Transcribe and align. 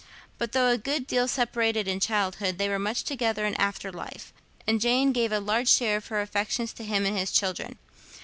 But 0.39 0.53
though 0.53 0.65
a 0.69 0.79
good 0.79 1.05
deal 1.05 1.27
separated 1.27 1.87
in 1.87 1.99
childhood, 1.99 2.57
they 2.57 2.67
were 2.69 2.79
much 2.79 3.03
together 3.03 3.45
in 3.45 3.53
after 3.57 3.91
life, 3.91 4.33
and 4.65 4.81
Jane 4.81 5.11
gave 5.11 5.31
a 5.31 5.39
large 5.39 5.69
share 5.69 5.97
of 5.97 6.07
her 6.07 6.21
affections 6.21 6.73
to 6.73 6.83
him 6.83 7.05
and 7.05 7.15
his 7.15 7.31
children. 7.31 7.77